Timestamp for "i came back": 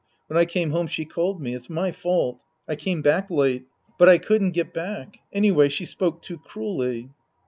2.67-3.29